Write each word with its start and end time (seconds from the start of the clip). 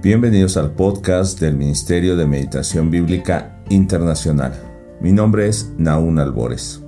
Bienvenidos 0.00 0.56
al 0.56 0.70
podcast 0.74 1.40
del 1.40 1.56
Ministerio 1.56 2.16
de 2.16 2.24
Meditación 2.24 2.88
Bíblica 2.88 3.58
Internacional. 3.68 4.52
Mi 5.00 5.10
nombre 5.10 5.48
es 5.48 5.72
Naún 5.76 6.20
Albores 6.20 6.84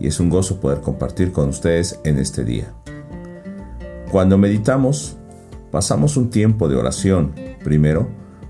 y 0.00 0.06
es 0.06 0.18
un 0.18 0.30
gozo 0.30 0.60
poder 0.60 0.80
compartir 0.80 1.30
con 1.30 1.50
ustedes 1.50 2.00
en 2.04 2.18
este 2.18 2.42
día. 2.42 2.72
Cuando 4.10 4.38
meditamos, 4.38 5.18
pasamos 5.70 6.16
un 6.16 6.30
tiempo 6.30 6.66
de 6.70 6.76
oración, 6.76 7.34
primero, 7.62 8.08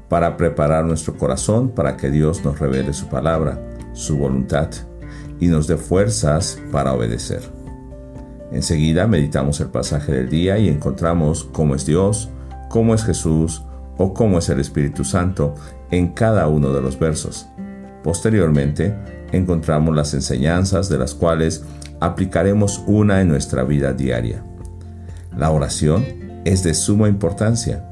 para 0.09 0.37
preparar 0.37 0.85
nuestro 0.85 1.17
corazón 1.17 1.71
para 1.71 1.97
que 1.97 2.09
Dios 2.09 2.45
nos 2.45 2.61
revele 2.61 2.93
su 2.93 3.09
palabra, 3.09 3.61
su 3.95 4.17
voluntad 4.17 4.69
y 5.41 5.49
nos 5.49 5.67
dé 5.67 5.77
fuerzas 5.77 6.63
para 6.71 6.93
obedecer. 6.93 7.43
Enseguida 8.53 9.09
meditamos 9.09 9.59
el 9.59 9.71
pasaje 9.71 10.13
del 10.13 10.29
día 10.29 10.57
y 10.59 10.69
encontramos 10.69 11.43
cómo 11.53 11.75
es 11.75 11.85
Dios, 11.85 12.31
cómo 12.71 12.95
es 12.95 13.03
Jesús, 13.03 13.65
o 13.97 14.15
cómo 14.15 14.39
es 14.39 14.49
el 14.49 14.61
Espíritu 14.61 15.05
Santo 15.05 15.55
en 15.91 16.09
cada 16.09 16.49
uno 16.49 16.73
de 16.73 16.81
los 16.81 16.99
versos. 16.99 17.47
Posteriormente, 18.03 18.95
encontramos 19.33 19.95
las 19.95 20.15
enseñanzas 20.15 20.89
de 20.89 20.99
las 20.99 21.15
cuales 21.15 21.65
aplicaremos 22.01 22.83
una 22.87 23.21
en 23.21 23.29
nuestra 23.29 23.65
vida 23.65 23.93
diaria. 23.93 24.43
La 25.37 25.51
oración 25.51 26.05
es 26.45 26.63
de 26.63 26.75
suma 26.75 27.09
importancia 27.09 27.85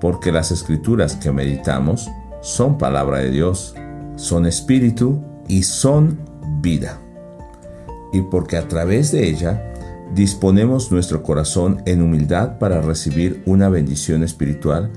porque 0.00 0.32
las 0.32 0.50
escrituras 0.50 1.16
que 1.16 1.30
meditamos 1.30 2.10
son 2.40 2.78
palabra 2.78 3.18
de 3.18 3.30
Dios, 3.30 3.74
son 4.16 4.46
espíritu 4.46 5.22
y 5.46 5.62
son 5.62 6.18
vida. 6.60 6.98
Y 8.12 8.22
porque 8.22 8.56
a 8.56 8.66
través 8.66 9.12
de 9.12 9.28
ella 9.28 9.62
disponemos 10.14 10.90
nuestro 10.90 11.22
corazón 11.22 11.82
en 11.86 12.02
humildad 12.02 12.58
para 12.58 12.80
recibir 12.80 13.42
una 13.46 13.68
bendición 13.68 14.24
espiritual 14.24 14.90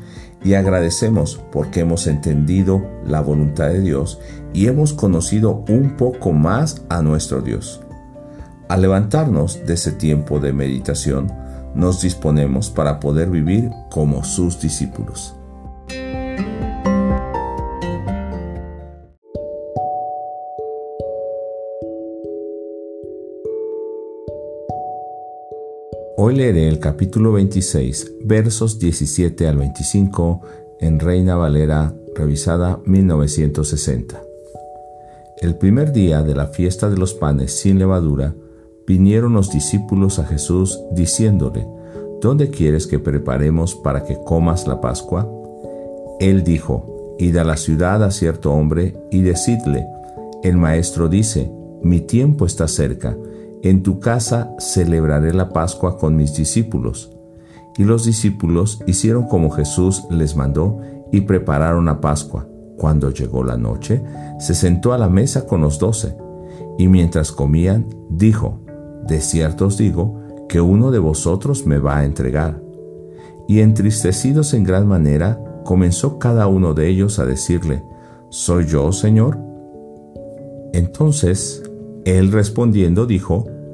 y 0.43 0.55
agradecemos 0.55 1.41
porque 1.51 1.81
hemos 1.81 2.07
entendido 2.07 2.85
la 3.05 3.21
voluntad 3.21 3.69
de 3.69 3.81
Dios 3.81 4.19
y 4.53 4.67
hemos 4.67 4.93
conocido 4.93 5.63
un 5.69 5.95
poco 5.95 6.31
más 6.31 6.83
a 6.89 7.01
nuestro 7.01 7.41
Dios. 7.41 7.81
Al 8.67 8.81
levantarnos 8.81 9.65
de 9.65 9.73
ese 9.73 9.91
tiempo 9.91 10.39
de 10.39 10.53
meditación, 10.53 11.31
nos 11.75 12.01
disponemos 12.01 12.69
para 12.69 12.99
poder 12.99 13.29
vivir 13.29 13.69
como 13.89 14.23
sus 14.23 14.59
discípulos. 14.59 15.35
Hoy 26.25 26.35
leeré 26.37 26.69
el 26.69 26.79
capítulo 26.79 27.33
26, 27.33 28.13
versos 28.23 28.79
17 28.79 29.45
al 29.45 29.57
25 29.57 30.39
en 30.79 31.01
Reina 31.01 31.35
Valera, 31.35 31.93
revisada 32.15 32.79
1960. 32.85 34.23
El 35.41 35.57
primer 35.57 35.91
día 35.91 36.23
de 36.23 36.33
la 36.33 36.47
fiesta 36.47 36.89
de 36.89 36.95
los 36.95 37.13
panes 37.13 37.51
sin 37.59 37.77
levadura, 37.77 38.35
vinieron 38.87 39.33
los 39.33 39.51
discípulos 39.51 40.17
a 40.17 40.23
Jesús 40.23 40.79
diciéndole, 40.93 41.67
¿Dónde 42.21 42.49
quieres 42.49 42.87
que 42.87 42.99
preparemos 42.99 43.75
para 43.75 44.05
que 44.05 44.17
comas 44.23 44.65
la 44.65 44.79
Pascua? 44.79 45.29
Él 46.21 46.45
dijo, 46.45 47.17
Id 47.19 47.35
a 47.35 47.43
la 47.43 47.57
ciudad 47.57 48.01
a 48.01 48.11
cierto 48.11 48.53
hombre 48.53 48.95
y 49.11 49.23
decidle, 49.23 49.85
el 50.41 50.55
maestro 50.55 51.09
dice, 51.09 51.51
mi 51.81 51.99
tiempo 51.99 52.45
está 52.45 52.69
cerca, 52.69 53.17
en 53.63 53.81
tu 53.81 54.01
casa 54.01 54.53
celebraré 54.59 55.33
la 55.33 55.49
Pascua 55.49 55.97
con 55.97 56.17
mis 56.17 56.35
discípulos. 56.35 57.11
Y 57.77 57.85
los 57.85 58.05
discípulos 58.05 58.83
hicieron 58.85 59.27
como 59.27 59.49
Jesús 59.49 60.03
les 60.09 60.35
mandó 60.35 60.79
y 61.13 61.21
prepararon 61.21 61.85
la 61.85 62.01
Pascua. 62.01 62.45
Cuando 62.77 63.09
llegó 63.09 63.43
la 63.43 63.55
noche, 63.55 64.03
se 64.37 64.53
sentó 64.53 64.91
a 64.91 64.97
la 64.97 65.07
mesa 65.07 65.45
con 65.45 65.61
los 65.61 65.79
doce, 65.79 66.17
y 66.77 66.89
mientras 66.89 67.31
comían, 67.31 67.87
dijo, 68.09 68.59
De 69.07 69.21
cierto 69.21 69.67
os 69.67 69.77
digo, 69.77 70.19
que 70.49 70.59
uno 70.59 70.91
de 70.91 70.99
vosotros 70.99 71.65
me 71.65 71.77
va 71.77 71.99
a 71.99 72.05
entregar. 72.05 72.61
Y 73.47 73.61
entristecidos 73.61 74.53
en 74.53 74.65
gran 74.65 74.87
manera, 74.87 75.41
comenzó 75.63 76.19
cada 76.19 76.47
uno 76.47 76.73
de 76.73 76.89
ellos 76.89 77.17
a 77.17 77.25
decirle, 77.25 77.81
¿Soy 78.29 78.65
yo, 78.65 78.91
Señor? 78.91 79.39
Entonces, 80.73 81.63
él 82.05 82.31
respondiendo 82.31 83.05
dijo, 83.05 83.45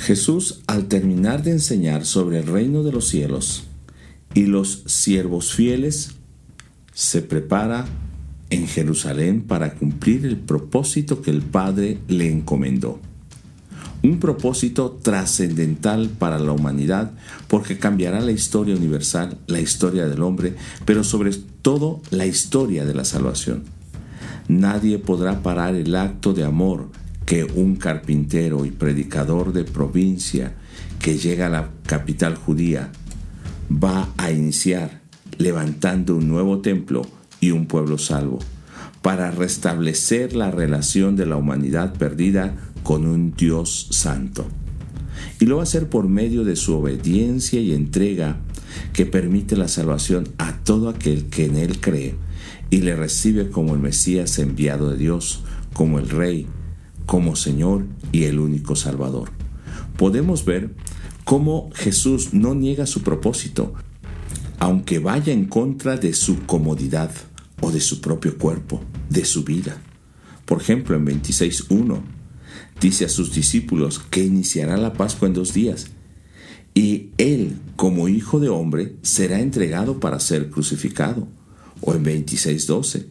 Jesús, 0.00 0.62
al 0.66 0.86
terminar 0.86 1.42
de 1.42 1.52
enseñar 1.52 2.04
sobre 2.04 2.40
el 2.40 2.46
reino 2.46 2.82
de 2.82 2.92
los 2.92 3.08
cielos 3.08 3.64
y 4.34 4.46
los 4.46 4.82
siervos 4.86 5.52
fieles, 5.52 6.12
se 6.92 7.22
prepara 7.22 7.86
en 8.50 8.66
Jerusalén 8.66 9.42
para 9.42 9.74
cumplir 9.74 10.26
el 10.26 10.36
propósito 10.36 11.22
que 11.22 11.30
el 11.30 11.42
Padre 11.42 11.98
le 12.08 12.30
encomendó. 12.30 12.98
Un 14.02 14.18
propósito 14.18 14.98
trascendental 15.02 16.08
para 16.08 16.38
la 16.38 16.52
humanidad 16.52 17.12
porque 17.48 17.78
cambiará 17.78 18.20
la 18.20 18.32
historia 18.32 18.74
universal, 18.74 19.38
la 19.46 19.60
historia 19.60 20.08
del 20.08 20.22
hombre, 20.22 20.56
pero 20.84 21.04
sobre 21.04 21.32
todo 21.62 22.00
la 22.10 22.26
historia 22.26 22.84
de 22.84 22.94
la 22.94 23.04
salvación. 23.04 23.64
Nadie 24.48 24.98
podrá 24.98 25.42
parar 25.42 25.74
el 25.74 25.94
acto 25.94 26.32
de 26.32 26.44
amor 26.44 26.88
que 27.30 27.44
un 27.44 27.76
carpintero 27.76 28.64
y 28.64 28.72
predicador 28.72 29.52
de 29.52 29.62
provincia 29.62 30.52
que 30.98 31.16
llega 31.16 31.46
a 31.46 31.48
la 31.48 31.70
capital 31.86 32.34
judía 32.34 32.90
va 33.70 34.08
a 34.16 34.32
iniciar 34.32 35.00
levantando 35.38 36.16
un 36.16 36.26
nuevo 36.26 36.58
templo 36.58 37.02
y 37.40 37.52
un 37.52 37.66
pueblo 37.66 37.98
salvo 37.98 38.40
para 39.00 39.30
restablecer 39.30 40.34
la 40.34 40.50
relación 40.50 41.14
de 41.14 41.26
la 41.26 41.36
humanidad 41.36 41.94
perdida 41.94 42.56
con 42.82 43.06
un 43.06 43.32
Dios 43.36 43.86
santo. 43.90 44.48
Y 45.38 45.46
lo 45.46 45.58
va 45.58 45.62
a 45.62 45.70
hacer 45.70 45.88
por 45.88 46.08
medio 46.08 46.42
de 46.42 46.56
su 46.56 46.74
obediencia 46.74 47.60
y 47.60 47.74
entrega 47.74 48.38
que 48.92 49.06
permite 49.06 49.56
la 49.56 49.68
salvación 49.68 50.26
a 50.38 50.56
todo 50.64 50.88
aquel 50.88 51.26
que 51.26 51.44
en 51.44 51.58
él 51.58 51.78
cree 51.80 52.16
y 52.70 52.78
le 52.78 52.96
recibe 52.96 53.50
como 53.50 53.74
el 53.74 53.80
Mesías 53.80 54.36
enviado 54.40 54.90
de 54.90 54.96
Dios, 54.96 55.44
como 55.72 56.00
el 56.00 56.08
Rey, 56.08 56.48
como 57.10 57.34
Señor 57.34 57.86
y 58.12 58.22
el 58.26 58.38
único 58.38 58.76
Salvador. 58.76 59.32
Podemos 59.96 60.44
ver 60.44 60.70
cómo 61.24 61.68
Jesús 61.74 62.32
no 62.34 62.54
niega 62.54 62.86
su 62.86 63.02
propósito, 63.02 63.74
aunque 64.60 65.00
vaya 65.00 65.32
en 65.32 65.46
contra 65.46 65.96
de 65.96 66.12
su 66.12 66.46
comodidad 66.46 67.10
o 67.62 67.72
de 67.72 67.80
su 67.80 68.00
propio 68.00 68.38
cuerpo, 68.38 68.80
de 69.08 69.24
su 69.24 69.42
vida. 69.42 69.82
Por 70.44 70.60
ejemplo, 70.60 70.94
en 70.94 71.04
26.1 71.04 72.00
dice 72.80 73.06
a 73.06 73.08
sus 73.08 73.34
discípulos 73.34 73.98
que 73.98 74.22
iniciará 74.22 74.76
la 74.76 74.92
Pascua 74.92 75.26
en 75.26 75.34
dos 75.34 75.52
días 75.52 75.88
y 76.74 77.08
él, 77.18 77.56
como 77.74 78.06
hijo 78.06 78.38
de 78.38 78.50
hombre, 78.50 78.94
será 79.02 79.40
entregado 79.40 79.98
para 79.98 80.20
ser 80.20 80.48
crucificado. 80.48 81.26
O 81.80 81.92
en 81.92 82.04
26.12 82.04 83.06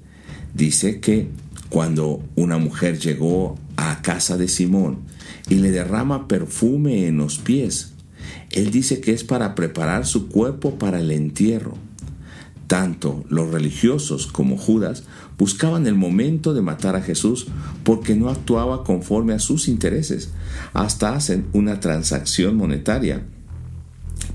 dice 0.53 1.01
que 1.01 1.27
cuando 1.69 2.23
una 2.37 2.57
mujer 2.57 2.97
llegó 2.97 3.57
a 3.79 4.01
casa 4.01 4.37
de 4.37 4.47
Simón 4.47 4.99
y 5.47 5.55
le 5.55 5.71
derrama 5.71 6.27
perfume 6.27 7.07
en 7.07 7.17
los 7.17 7.37
pies. 7.37 7.93
Él 8.51 8.71
dice 8.71 8.99
que 8.99 9.13
es 9.13 9.23
para 9.23 9.55
preparar 9.55 10.05
su 10.05 10.27
cuerpo 10.27 10.77
para 10.77 10.99
el 10.99 11.11
entierro. 11.11 11.75
Tanto 12.67 13.23
los 13.29 13.49
religiosos 13.49 14.27
como 14.27 14.57
Judas 14.57 15.03
buscaban 15.37 15.87
el 15.87 15.95
momento 15.95 16.53
de 16.53 16.61
matar 16.61 16.95
a 16.95 17.01
Jesús 17.01 17.47
porque 17.83 18.15
no 18.15 18.29
actuaba 18.29 18.83
conforme 18.83 19.33
a 19.33 19.39
sus 19.39 19.67
intereses. 19.67 20.31
Hasta 20.73 21.15
hacen 21.15 21.47
una 21.53 21.79
transacción 21.79 22.57
monetaria 22.57 23.23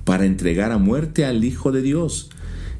para 0.04 0.24
entregar 0.24 0.72
a 0.72 0.78
muerte 0.78 1.24
al 1.24 1.44
Hijo 1.44 1.70
de 1.70 1.82
Dios. 1.82 2.30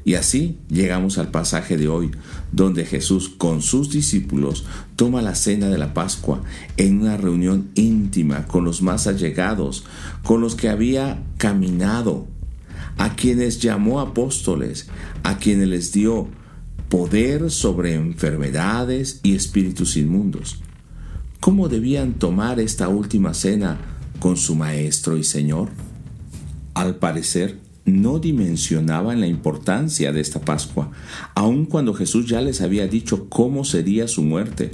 Y 0.05 0.13
así 0.13 0.59
llegamos 0.69 1.17
al 1.17 1.31
pasaje 1.31 1.77
de 1.77 1.87
hoy, 1.87 2.11
donde 2.51 2.85
Jesús 2.85 3.27
con 3.27 3.63
sus 3.63 3.89
discípulos 3.89 4.63
toma 4.95 5.23
la 5.23 5.33
cena 5.33 5.67
de 5.67 5.79
la 5.79 5.95
Pascua 5.95 6.43
en 6.77 7.01
una 7.01 7.17
reunión 7.17 7.71
íntima 7.73 8.45
con 8.45 8.63
los 8.63 8.83
más 8.83 9.07
allegados, 9.07 9.83
con 10.23 10.41
los 10.41 10.53
que 10.53 10.69
había 10.69 11.23
caminado, 11.37 12.27
a 12.97 13.15
quienes 13.15 13.59
llamó 13.59 13.99
apóstoles, 13.99 14.87
a 15.23 15.39
quienes 15.39 15.67
les 15.67 15.91
dio 15.91 16.27
poder 16.87 17.49
sobre 17.49 17.95
enfermedades 17.95 19.21
y 19.23 19.35
espíritus 19.35 19.97
inmundos. 19.97 20.61
¿Cómo 21.39 21.67
debían 21.67 22.13
tomar 22.13 22.59
esta 22.59 22.89
última 22.89 23.33
cena 23.33 23.79
con 24.19 24.37
su 24.37 24.53
Maestro 24.53 25.17
y 25.17 25.23
Señor? 25.23 25.69
Al 26.75 26.97
parecer, 26.97 27.64
no 27.85 28.19
dimensionaban 28.19 29.21
la 29.21 29.27
importancia 29.27 30.11
de 30.11 30.19
esta 30.19 30.41
Pascua, 30.41 30.91
aun 31.35 31.65
cuando 31.65 31.93
Jesús 31.93 32.27
ya 32.27 32.41
les 32.41 32.61
había 32.61 32.87
dicho 32.87 33.29
cómo 33.29 33.63
sería 33.63 34.07
su 34.07 34.23
muerte, 34.23 34.71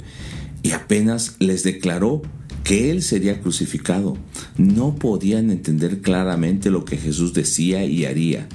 y 0.62 0.72
apenas 0.72 1.36
les 1.38 1.62
declaró 1.62 2.22
que 2.64 2.90
Él 2.90 3.02
sería 3.02 3.40
crucificado. 3.40 4.16
No 4.56 4.94
podían 4.94 5.50
entender 5.50 6.00
claramente 6.00 6.70
lo 6.70 6.84
que 6.84 6.96
Jesús 6.96 7.34
decía 7.34 7.84
y 7.84 8.04
haría. 8.04 8.48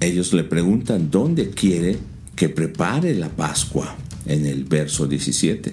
Ellos 0.00 0.32
le 0.32 0.44
preguntan 0.44 1.10
dónde 1.10 1.50
quiere 1.50 1.98
que 2.36 2.48
prepare 2.48 3.14
la 3.14 3.30
Pascua 3.30 3.96
en 4.26 4.46
el 4.46 4.64
verso 4.64 5.06
17. 5.06 5.72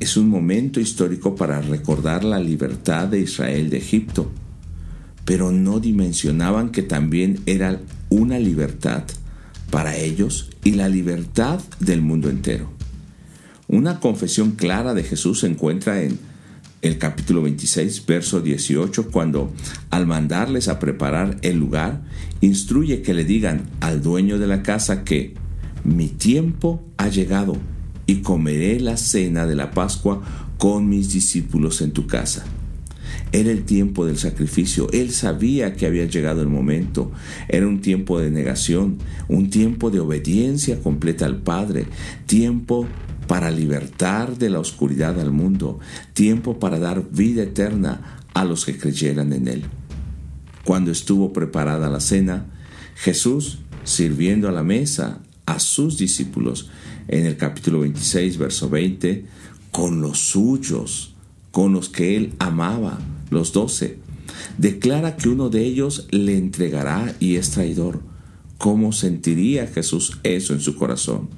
Es 0.00 0.16
un 0.16 0.28
momento 0.28 0.80
histórico 0.80 1.36
para 1.36 1.60
recordar 1.60 2.24
la 2.24 2.40
libertad 2.40 3.08
de 3.08 3.20
Israel 3.20 3.70
de 3.70 3.78
Egipto 3.78 4.30
pero 5.24 5.52
no 5.52 5.80
dimensionaban 5.80 6.70
que 6.70 6.82
también 6.82 7.40
era 7.46 7.80
una 8.10 8.38
libertad 8.38 9.04
para 9.70 9.96
ellos 9.96 10.50
y 10.62 10.72
la 10.72 10.88
libertad 10.88 11.60
del 11.80 12.02
mundo 12.02 12.30
entero. 12.30 12.70
Una 13.66 14.00
confesión 14.00 14.52
clara 14.52 14.94
de 14.94 15.02
Jesús 15.02 15.40
se 15.40 15.46
encuentra 15.46 16.02
en 16.02 16.18
el 16.82 16.98
capítulo 16.98 17.42
26, 17.42 18.04
verso 18.04 18.42
18, 18.42 19.10
cuando 19.10 19.52
al 19.88 20.06
mandarles 20.06 20.68
a 20.68 20.78
preparar 20.78 21.38
el 21.40 21.56
lugar, 21.56 22.02
instruye 22.42 23.00
que 23.00 23.14
le 23.14 23.24
digan 23.24 23.70
al 23.80 24.02
dueño 24.02 24.38
de 24.38 24.46
la 24.46 24.62
casa 24.62 25.02
que 25.02 25.34
mi 25.82 26.08
tiempo 26.08 26.84
ha 26.98 27.08
llegado 27.08 27.56
y 28.06 28.16
comeré 28.16 28.80
la 28.80 28.98
cena 28.98 29.46
de 29.46 29.54
la 29.54 29.70
Pascua 29.70 30.22
con 30.58 30.88
mis 30.88 31.12
discípulos 31.12 31.80
en 31.80 31.92
tu 31.92 32.06
casa. 32.06 32.44
Era 33.32 33.50
el 33.50 33.64
tiempo 33.64 34.06
del 34.06 34.18
sacrificio. 34.18 34.88
Él 34.92 35.10
sabía 35.10 35.74
que 35.74 35.86
había 35.86 36.06
llegado 36.06 36.42
el 36.42 36.48
momento. 36.48 37.10
Era 37.48 37.66
un 37.66 37.80
tiempo 37.80 38.20
de 38.20 38.30
negación, 38.30 38.98
un 39.28 39.50
tiempo 39.50 39.90
de 39.90 40.00
obediencia 40.00 40.80
completa 40.80 41.26
al 41.26 41.38
Padre, 41.38 41.86
tiempo 42.26 42.86
para 43.26 43.50
libertar 43.50 44.38
de 44.38 44.50
la 44.50 44.60
oscuridad 44.60 45.18
al 45.20 45.32
mundo, 45.32 45.80
tiempo 46.12 46.58
para 46.58 46.78
dar 46.78 47.10
vida 47.10 47.42
eterna 47.42 48.20
a 48.34 48.44
los 48.44 48.64
que 48.64 48.76
creyeran 48.76 49.32
en 49.32 49.48
Él. 49.48 49.64
Cuando 50.64 50.90
estuvo 50.90 51.32
preparada 51.32 51.90
la 51.90 52.00
cena, 52.00 52.46
Jesús, 52.94 53.58
sirviendo 53.84 54.48
a 54.48 54.52
la 54.52 54.62
mesa 54.62 55.20
a 55.46 55.58
sus 55.58 55.98
discípulos, 55.98 56.70
en 57.08 57.26
el 57.26 57.36
capítulo 57.36 57.80
26, 57.80 58.38
verso 58.38 58.70
20, 58.70 59.26
con 59.70 60.00
los 60.00 60.18
suyos, 60.18 61.13
con 61.54 61.72
los 61.72 61.88
que 61.88 62.16
él 62.16 62.34
amaba, 62.40 62.98
los 63.30 63.52
doce. 63.52 63.98
Declara 64.58 65.16
que 65.16 65.28
uno 65.28 65.50
de 65.50 65.64
ellos 65.64 66.08
le 66.10 66.36
entregará 66.36 67.14
y 67.20 67.36
es 67.36 67.52
traidor. 67.52 68.00
¿Cómo 68.58 68.90
sentiría 68.90 69.68
Jesús 69.68 70.18
eso 70.24 70.52
en 70.52 70.60
su 70.60 70.74
corazón? 70.74 71.28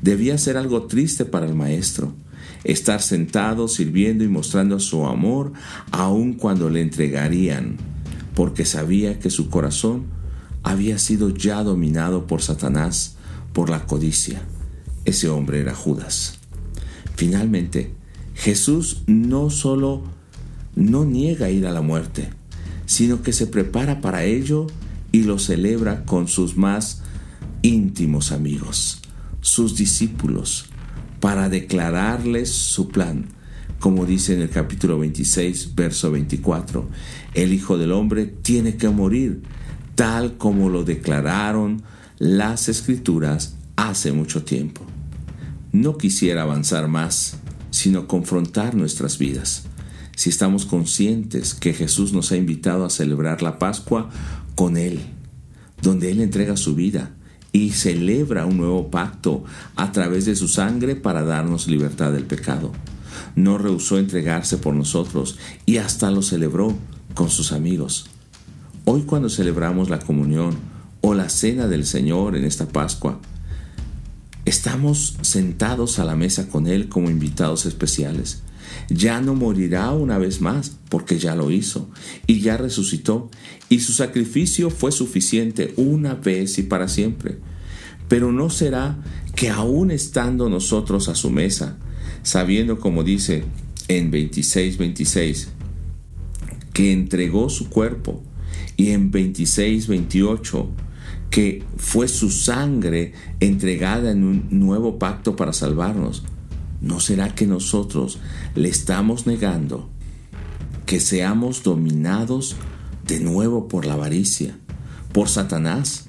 Debía 0.00 0.38
ser 0.38 0.56
algo 0.56 0.84
triste 0.84 1.24
para 1.24 1.44
el 1.44 1.56
maestro, 1.56 2.14
estar 2.62 3.02
sentado 3.02 3.66
sirviendo 3.66 4.22
y 4.22 4.28
mostrando 4.28 4.78
su 4.78 5.06
amor 5.06 5.52
aun 5.90 6.34
cuando 6.34 6.70
le 6.70 6.80
entregarían, 6.80 7.78
porque 8.36 8.64
sabía 8.64 9.18
que 9.18 9.28
su 9.28 9.50
corazón 9.50 10.04
había 10.62 10.98
sido 10.98 11.30
ya 11.30 11.64
dominado 11.64 12.28
por 12.28 12.42
Satanás, 12.42 13.16
por 13.52 13.70
la 13.70 13.86
codicia. 13.86 14.40
Ese 15.04 15.28
hombre 15.28 15.58
era 15.58 15.74
Judas. 15.74 16.38
Finalmente, 17.16 18.01
Jesús 18.34 19.02
no 19.06 19.50
solo 19.50 20.02
no 20.74 21.04
niega 21.04 21.50
ir 21.50 21.66
a 21.66 21.72
la 21.72 21.82
muerte, 21.82 22.30
sino 22.86 23.22
que 23.22 23.32
se 23.32 23.46
prepara 23.46 24.00
para 24.00 24.24
ello 24.24 24.66
y 25.12 25.24
lo 25.24 25.38
celebra 25.38 26.04
con 26.04 26.28
sus 26.28 26.56
más 26.56 27.02
íntimos 27.62 28.32
amigos, 28.32 29.02
sus 29.40 29.76
discípulos, 29.76 30.66
para 31.20 31.48
declararles 31.48 32.50
su 32.50 32.88
plan. 32.88 33.26
Como 33.78 34.06
dice 34.06 34.34
en 34.34 34.40
el 34.42 34.50
capítulo 34.50 34.98
26, 34.98 35.74
verso 35.74 36.10
24, 36.10 36.88
el 37.34 37.52
Hijo 37.52 37.78
del 37.78 37.92
Hombre 37.92 38.26
tiene 38.26 38.76
que 38.76 38.88
morir, 38.88 39.42
tal 39.94 40.36
como 40.36 40.68
lo 40.68 40.84
declararon 40.84 41.82
las 42.18 42.68
escrituras 42.68 43.56
hace 43.76 44.12
mucho 44.12 44.44
tiempo. 44.44 44.82
No 45.72 45.96
quisiera 45.98 46.42
avanzar 46.42 46.88
más, 46.88 47.38
sino 47.72 48.06
confrontar 48.06 48.76
nuestras 48.76 49.18
vidas. 49.18 49.64
Si 50.14 50.30
estamos 50.30 50.66
conscientes 50.66 51.54
que 51.54 51.72
Jesús 51.72 52.12
nos 52.12 52.30
ha 52.30 52.36
invitado 52.36 52.84
a 52.84 52.90
celebrar 52.90 53.42
la 53.42 53.58
Pascua 53.58 54.10
con 54.54 54.76
Él, 54.76 55.00
donde 55.80 56.12
Él 56.12 56.20
entrega 56.20 56.56
su 56.56 56.76
vida 56.76 57.10
y 57.50 57.70
celebra 57.70 58.46
un 58.46 58.58
nuevo 58.58 58.90
pacto 58.90 59.42
a 59.74 59.90
través 59.90 60.26
de 60.26 60.36
su 60.36 60.48
sangre 60.48 60.96
para 60.96 61.22
darnos 61.22 61.66
libertad 61.66 62.12
del 62.12 62.24
pecado. 62.24 62.72
No 63.34 63.58
rehusó 63.58 63.98
entregarse 63.98 64.58
por 64.58 64.74
nosotros 64.74 65.38
y 65.66 65.78
hasta 65.78 66.10
lo 66.10 66.22
celebró 66.22 66.76
con 67.14 67.30
sus 67.30 67.52
amigos. 67.52 68.06
Hoy 68.84 69.02
cuando 69.02 69.30
celebramos 69.30 69.88
la 69.90 69.98
comunión 69.98 70.56
o 71.00 71.14
la 71.14 71.30
cena 71.30 71.68
del 71.68 71.86
Señor 71.86 72.36
en 72.36 72.44
esta 72.44 72.68
Pascua, 72.68 73.18
Estamos 74.44 75.18
sentados 75.22 76.00
a 76.00 76.04
la 76.04 76.16
mesa 76.16 76.48
con 76.48 76.66
Él 76.66 76.88
como 76.88 77.10
invitados 77.10 77.64
especiales. 77.64 78.42
Ya 78.88 79.20
no 79.20 79.34
morirá 79.34 79.92
una 79.92 80.18
vez 80.18 80.40
más, 80.40 80.76
porque 80.88 81.18
ya 81.18 81.36
lo 81.36 81.52
hizo, 81.52 81.88
y 82.26 82.40
ya 82.40 82.56
resucitó, 82.56 83.30
y 83.68 83.80
su 83.80 83.92
sacrificio 83.92 84.70
fue 84.70 84.90
suficiente 84.90 85.72
una 85.76 86.14
vez 86.14 86.58
y 86.58 86.64
para 86.64 86.88
siempre. 86.88 87.38
Pero 88.08 88.32
no 88.32 88.50
será 88.50 88.98
que 89.36 89.48
aún 89.48 89.92
estando 89.92 90.48
nosotros 90.48 91.08
a 91.08 91.14
su 91.14 91.30
mesa, 91.30 91.78
sabiendo 92.24 92.80
como 92.80 93.04
dice 93.04 93.44
en 93.86 94.10
26, 94.10 94.76
26, 94.76 95.48
que 96.72 96.92
entregó 96.92 97.48
su 97.48 97.68
cuerpo, 97.68 98.22
y 98.76 98.90
en 98.90 99.12
26, 99.12 99.86
28, 99.86 100.68
que 101.32 101.64
fue 101.78 102.08
su 102.08 102.30
sangre 102.30 103.14
entregada 103.40 104.10
en 104.10 104.22
un 104.22 104.46
nuevo 104.50 104.98
pacto 104.98 105.34
para 105.34 105.54
salvarnos, 105.54 106.24
¿no 106.82 107.00
será 107.00 107.34
que 107.34 107.46
nosotros 107.46 108.18
le 108.54 108.68
estamos 108.68 109.26
negando 109.26 109.88
que 110.84 111.00
seamos 111.00 111.62
dominados 111.62 112.56
de 113.06 113.18
nuevo 113.18 113.66
por 113.66 113.86
la 113.86 113.94
avaricia, 113.94 114.58
por 115.14 115.30
Satanás, 115.30 116.04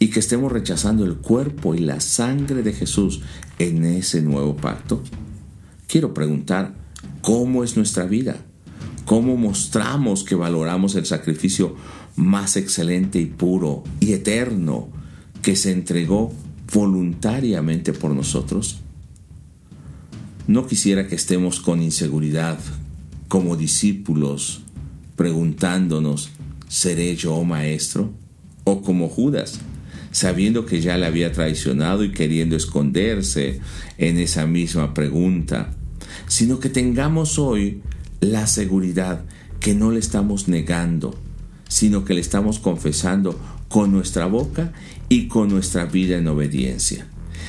y 0.00 0.08
que 0.08 0.18
estemos 0.18 0.50
rechazando 0.50 1.04
el 1.04 1.14
cuerpo 1.14 1.76
y 1.76 1.78
la 1.78 2.00
sangre 2.00 2.64
de 2.64 2.72
Jesús 2.72 3.20
en 3.60 3.84
ese 3.84 4.20
nuevo 4.20 4.56
pacto? 4.56 5.00
Quiero 5.86 6.12
preguntar, 6.12 6.74
¿cómo 7.22 7.62
es 7.62 7.76
nuestra 7.76 8.04
vida? 8.04 8.44
¿Cómo 9.06 9.36
mostramos 9.36 10.24
que 10.24 10.34
valoramos 10.34 10.96
el 10.96 11.06
sacrificio 11.06 11.76
más 12.16 12.56
excelente 12.56 13.20
y 13.20 13.26
puro 13.26 13.84
y 14.00 14.12
eterno 14.14 14.88
que 15.42 15.54
se 15.54 15.70
entregó 15.70 16.32
voluntariamente 16.74 17.92
por 17.92 18.10
nosotros? 18.10 18.80
No 20.48 20.66
quisiera 20.66 21.06
que 21.06 21.14
estemos 21.14 21.60
con 21.60 21.82
inseguridad 21.82 22.58
como 23.28 23.56
discípulos 23.56 24.62
preguntándonos, 25.14 26.30
¿seré 26.68 27.14
yo 27.14 27.44
maestro? 27.44 28.12
O 28.64 28.82
como 28.82 29.08
Judas, 29.08 29.60
sabiendo 30.10 30.66
que 30.66 30.80
ya 30.80 30.98
le 30.98 31.06
había 31.06 31.30
traicionado 31.30 32.02
y 32.02 32.10
queriendo 32.10 32.56
esconderse 32.56 33.60
en 33.98 34.18
esa 34.18 34.48
misma 34.48 34.94
pregunta, 34.94 35.72
sino 36.26 36.58
que 36.58 36.70
tengamos 36.70 37.38
hoy 37.38 37.82
la 38.20 38.46
seguridad 38.46 39.24
que 39.60 39.74
no 39.74 39.90
le 39.90 39.98
estamos 39.98 40.48
negando, 40.48 41.14
sino 41.68 42.04
que 42.04 42.14
le 42.14 42.20
estamos 42.20 42.58
confesando 42.58 43.38
con 43.68 43.92
nuestra 43.92 44.26
boca 44.26 44.72
y 45.08 45.28
con 45.28 45.48
nuestra 45.48 45.86
vida 45.86 46.16
en 46.16 46.28
obediencia, 46.28 47.06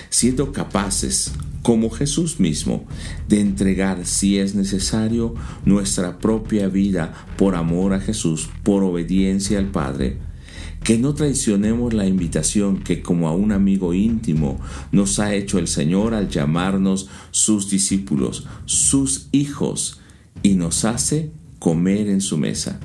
siendo 0.09 0.51
capaces, 0.51 1.31
como 1.61 1.89
Jesús 1.89 2.39
mismo, 2.39 2.85
de 3.27 3.41
entregar, 3.41 4.05
si 4.05 4.37
es 4.37 4.55
necesario, 4.55 5.35
nuestra 5.65 6.17
propia 6.17 6.69
vida 6.69 7.27
por 7.37 7.55
amor 7.55 7.93
a 7.93 7.99
Jesús, 7.99 8.49
por 8.63 8.83
obediencia 8.83 9.59
al 9.59 9.67
Padre, 9.67 10.17
que 10.83 10.97
no 10.97 11.13
traicionemos 11.13 11.93
la 11.93 12.07
invitación 12.07 12.81
que 12.81 13.01
como 13.01 13.27
a 13.27 13.33
un 13.33 13.51
amigo 13.51 13.93
íntimo 13.93 14.61
nos 14.93 15.19
ha 15.19 15.35
hecho 15.35 15.59
el 15.59 15.67
Señor 15.67 16.13
al 16.13 16.29
llamarnos 16.29 17.09
sus 17.31 17.69
discípulos, 17.69 18.47
sus 18.65 19.27
hijos, 19.33 19.99
y 20.43 20.55
nos 20.55 20.85
hace 20.85 21.31
comer 21.59 22.07
en 22.07 22.21
su 22.21 22.37
mesa. 22.37 22.79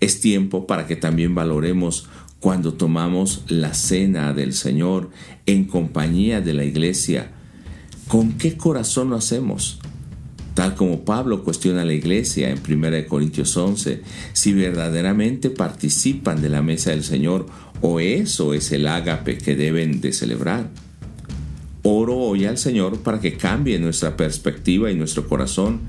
Es 0.00 0.20
tiempo 0.20 0.66
para 0.66 0.86
que 0.86 0.96
también 0.96 1.34
valoremos 1.34 2.08
cuando 2.40 2.74
tomamos 2.74 3.44
la 3.48 3.74
cena 3.74 4.32
del 4.32 4.52
Señor 4.52 5.10
en 5.46 5.64
compañía 5.64 6.40
de 6.40 6.52
la 6.52 6.64
iglesia. 6.64 7.32
¿Con 8.08 8.32
qué 8.32 8.56
corazón 8.56 9.10
lo 9.10 9.16
hacemos? 9.16 9.78
Tal 10.54 10.74
como 10.74 11.04
Pablo 11.04 11.44
cuestiona 11.44 11.82
a 11.82 11.84
la 11.84 11.92
iglesia 11.92 12.50
en 12.50 12.60
1 12.66 13.08
Corintios 13.08 13.56
11, 13.56 14.02
si 14.32 14.54
verdaderamente 14.54 15.50
participan 15.50 16.40
de 16.40 16.48
la 16.48 16.62
mesa 16.62 16.90
del 16.90 17.04
Señor 17.04 17.46
o 17.82 18.00
eso 18.00 18.54
es 18.54 18.72
el 18.72 18.86
ágape 18.86 19.38
que 19.38 19.54
deben 19.54 20.00
de 20.00 20.12
celebrar. 20.12 20.70
Oro 21.82 22.16
hoy 22.16 22.46
al 22.46 22.58
Señor 22.58 23.00
para 23.00 23.20
que 23.20 23.36
cambie 23.36 23.78
nuestra 23.78 24.16
perspectiva 24.16 24.90
y 24.90 24.94
nuestro 24.94 25.28
corazón 25.28 25.80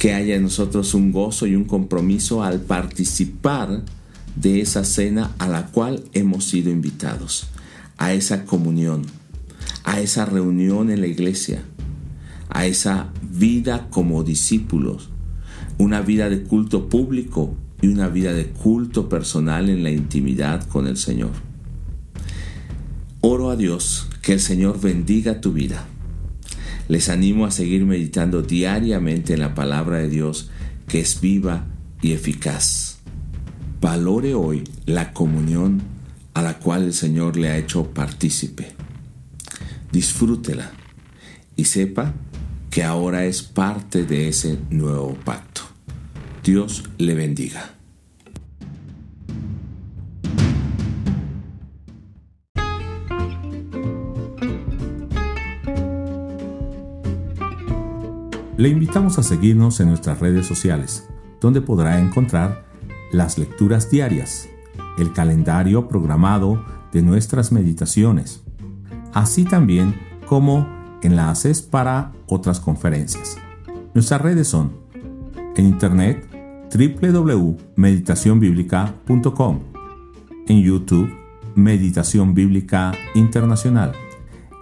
que 0.00 0.14
haya 0.14 0.34
en 0.34 0.44
nosotros 0.44 0.94
un 0.94 1.12
gozo 1.12 1.46
y 1.46 1.54
un 1.54 1.64
compromiso 1.64 2.42
al 2.42 2.62
participar 2.62 3.82
de 4.34 4.62
esa 4.62 4.82
cena 4.82 5.34
a 5.38 5.46
la 5.46 5.66
cual 5.66 6.04
hemos 6.14 6.46
sido 6.46 6.70
invitados, 6.70 7.48
a 7.98 8.14
esa 8.14 8.46
comunión, 8.46 9.02
a 9.84 10.00
esa 10.00 10.24
reunión 10.24 10.90
en 10.90 11.02
la 11.02 11.06
iglesia, 11.06 11.64
a 12.48 12.64
esa 12.64 13.12
vida 13.30 13.88
como 13.90 14.24
discípulos, 14.24 15.10
una 15.76 16.00
vida 16.00 16.30
de 16.30 16.44
culto 16.44 16.88
público 16.88 17.54
y 17.82 17.88
una 17.88 18.08
vida 18.08 18.32
de 18.32 18.46
culto 18.46 19.10
personal 19.10 19.68
en 19.68 19.82
la 19.82 19.90
intimidad 19.90 20.66
con 20.66 20.86
el 20.86 20.96
Señor. 20.96 21.32
Oro 23.20 23.50
a 23.50 23.56
Dios 23.56 24.08
que 24.22 24.32
el 24.32 24.40
Señor 24.40 24.80
bendiga 24.80 25.42
tu 25.42 25.52
vida 25.52 25.86
les 26.90 27.08
animo 27.08 27.46
a 27.46 27.52
seguir 27.52 27.86
meditando 27.86 28.42
diariamente 28.42 29.34
en 29.34 29.40
la 29.40 29.54
palabra 29.54 29.98
de 29.98 30.08
Dios 30.08 30.50
que 30.88 30.98
es 30.98 31.20
viva 31.20 31.66
y 32.02 32.14
eficaz. 32.14 32.98
Valore 33.80 34.34
hoy 34.34 34.64
la 34.86 35.12
comunión 35.12 35.82
a 36.34 36.42
la 36.42 36.58
cual 36.58 36.82
el 36.82 36.92
Señor 36.92 37.36
le 37.36 37.48
ha 37.48 37.58
hecho 37.58 37.94
partícipe. 37.94 38.72
Disfrútela 39.92 40.72
y 41.54 41.66
sepa 41.66 42.12
que 42.70 42.82
ahora 42.82 43.24
es 43.24 43.44
parte 43.44 44.02
de 44.02 44.28
ese 44.28 44.58
nuevo 44.70 45.14
pacto. 45.14 45.60
Dios 46.42 46.90
le 46.98 47.14
bendiga. 47.14 47.79
Le 58.60 58.68
invitamos 58.68 59.18
a 59.18 59.22
seguirnos 59.22 59.80
en 59.80 59.88
nuestras 59.88 60.20
redes 60.20 60.46
sociales, 60.46 61.08
donde 61.40 61.62
podrá 61.62 61.98
encontrar 61.98 62.66
las 63.10 63.38
lecturas 63.38 63.90
diarias, 63.90 64.50
el 64.98 65.14
calendario 65.14 65.88
programado 65.88 66.62
de 66.92 67.00
nuestras 67.00 67.52
meditaciones, 67.52 68.42
así 69.14 69.44
también 69.44 69.94
como 70.26 70.68
enlaces 71.00 71.62
para 71.62 72.12
otras 72.26 72.60
conferencias. 72.60 73.38
Nuestras 73.94 74.20
redes 74.20 74.48
son 74.48 74.72
en 75.56 75.64
internet 75.64 76.28
www.meditacionbiblica.com, 76.70 79.60
en 80.48 80.60
YouTube 80.60 81.10
Meditación 81.54 82.34
Bíblica 82.34 82.92
Internacional 83.14 83.92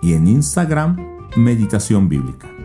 y 0.02 0.12
en 0.12 0.28
Instagram 0.28 0.99
Meditación 1.37 2.09
Bíblica. 2.09 2.58